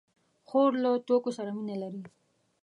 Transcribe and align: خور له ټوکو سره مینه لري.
خور 0.47 0.71
له 0.83 0.91
ټوکو 1.07 1.31
سره 1.37 1.49
مینه 1.55 1.75
لري. 1.83 2.01